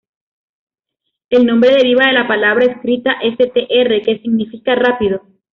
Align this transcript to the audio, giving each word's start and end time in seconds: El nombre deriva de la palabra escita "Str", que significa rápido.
El 1.29 1.45
nombre 1.45 1.69
deriva 1.75 2.07
de 2.07 2.13
la 2.13 2.27
palabra 2.27 2.65
escita 2.65 3.17
"Str", 3.21 4.01
que 4.03 4.17
significa 4.23 4.73
rápido. 4.73 5.21